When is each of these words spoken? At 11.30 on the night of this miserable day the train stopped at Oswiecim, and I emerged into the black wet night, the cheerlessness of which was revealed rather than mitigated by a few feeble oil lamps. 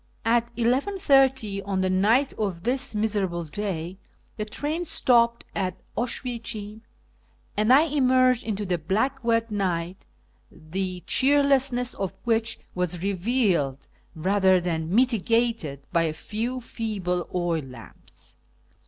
At 0.25 0.51
11.30 0.55 1.61
on 1.63 1.81
the 1.81 1.89
night 1.91 2.33
of 2.33 2.63
this 2.63 2.95
miserable 2.95 3.43
day 3.43 3.99
the 4.35 4.45
train 4.45 4.83
stopped 4.83 5.45
at 5.53 5.77
Oswiecim, 5.95 6.81
and 7.55 7.71
I 7.71 7.83
emerged 7.83 8.43
into 8.43 8.65
the 8.65 8.79
black 8.79 9.23
wet 9.23 9.51
night, 9.51 10.07
the 10.51 11.03
cheerlessness 11.05 11.93
of 11.93 12.15
which 12.23 12.57
was 12.73 13.03
revealed 13.03 13.87
rather 14.15 14.59
than 14.59 14.89
mitigated 14.89 15.85
by 15.93 16.05
a 16.05 16.13
few 16.13 16.61
feeble 16.61 17.29
oil 17.35 17.61
lamps. 17.61 18.37